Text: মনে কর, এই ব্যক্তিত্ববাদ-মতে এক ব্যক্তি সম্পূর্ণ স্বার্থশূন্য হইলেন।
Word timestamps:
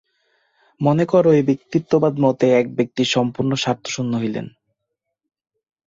মনে 0.81 1.05
কর, 1.05 1.23
এই 1.31 1.43
ব্যক্তিত্ববাদ-মতে 1.43 2.47
এক 2.53 2.67
ব্যক্তি 2.75 3.03
সম্পূর্ণ 3.05 3.51
স্বার্থশূন্য 3.55 4.13
হইলেন। 4.17 4.47